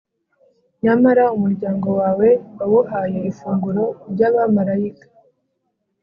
Nyamara 0.83 1.23
umuryango 1.35 1.87
wawe 1.99 2.29
wawuhaye 2.57 3.19
ifunguro 3.31 3.83
ry’abamalayika, 4.11 5.07